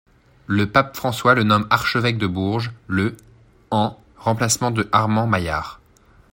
[0.47, 3.15] Le pape François le nomme archevêque de Bourges le
[3.69, 5.79] en remplacement de Armand Maillard.